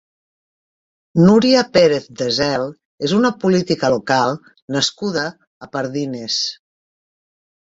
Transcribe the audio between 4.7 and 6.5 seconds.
nascuda a Pardines.